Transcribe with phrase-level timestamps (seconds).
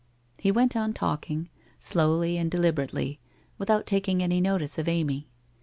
[0.39, 1.47] He went on talking,
[1.77, 3.19] slowly and deliberately,
[3.59, 5.27] without taking any notice of Amy.